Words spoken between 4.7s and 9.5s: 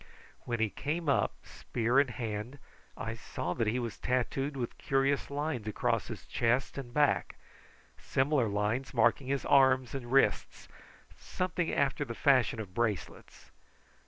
curious lines across his chest and back, similar lines marking his